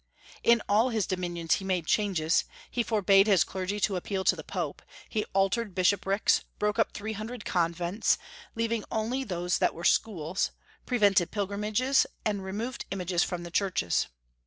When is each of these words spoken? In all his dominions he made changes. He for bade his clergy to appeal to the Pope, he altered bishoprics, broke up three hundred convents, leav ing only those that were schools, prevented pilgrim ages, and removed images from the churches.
In 0.41 0.63
all 0.67 0.89
his 0.89 1.05
dominions 1.05 1.53
he 1.53 1.63
made 1.63 1.85
changes. 1.85 2.43
He 2.71 2.81
for 2.81 3.03
bade 3.03 3.27
his 3.27 3.43
clergy 3.43 3.79
to 3.81 3.95
appeal 3.95 4.23
to 4.23 4.35
the 4.35 4.43
Pope, 4.43 4.81
he 5.07 5.25
altered 5.25 5.75
bishoprics, 5.75 6.43
broke 6.57 6.79
up 6.79 6.91
three 6.93 7.13
hundred 7.13 7.45
convents, 7.45 8.17
leav 8.57 8.71
ing 8.71 8.83
only 8.91 9.23
those 9.23 9.59
that 9.59 9.75
were 9.75 9.83
schools, 9.83 10.49
prevented 10.87 11.29
pilgrim 11.29 11.63
ages, 11.63 12.07
and 12.25 12.43
removed 12.43 12.85
images 12.89 13.21
from 13.23 13.43
the 13.43 13.51
churches. 13.51 14.07